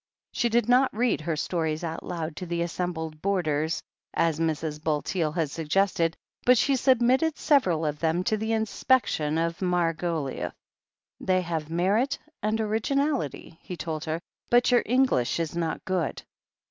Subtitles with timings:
[0.31, 3.83] 'She did not read her stories out loud to the assem bled boarders,
[4.15, 4.83] as Mrs.
[4.83, 10.53] Bulteel had suggested, but she submitted several of them to the inspection of Margo liouth.
[11.19, 14.19] They have merit, and originality," he told her.
[14.49, 16.23] But your English is not good."